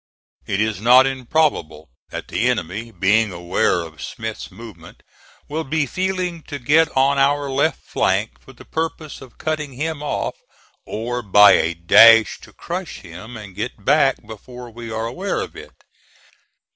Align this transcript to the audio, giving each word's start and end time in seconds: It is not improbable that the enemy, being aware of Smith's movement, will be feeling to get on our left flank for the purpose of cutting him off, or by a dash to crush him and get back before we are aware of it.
It 0.47 0.59
is 0.59 0.81
not 0.81 1.05
improbable 1.05 1.87
that 2.09 2.27
the 2.29 2.49
enemy, 2.49 2.89
being 2.89 3.31
aware 3.31 3.81
of 3.81 4.01
Smith's 4.01 4.49
movement, 4.49 5.03
will 5.47 5.63
be 5.63 5.85
feeling 5.85 6.41
to 6.47 6.57
get 6.57 6.89
on 6.97 7.19
our 7.19 7.51
left 7.51 7.81
flank 7.83 8.41
for 8.41 8.51
the 8.51 8.65
purpose 8.65 9.21
of 9.21 9.37
cutting 9.37 9.73
him 9.73 10.01
off, 10.01 10.33
or 10.87 11.21
by 11.21 11.51
a 11.51 11.75
dash 11.75 12.39
to 12.41 12.51
crush 12.51 13.01
him 13.01 13.37
and 13.37 13.53
get 13.53 13.85
back 13.85 14.15
before 14.25 14.71
we 14.71 14.89
are 14.89 15.05
aware 15.05 15.39
of 15.39 15.55
it. 15.55 15.83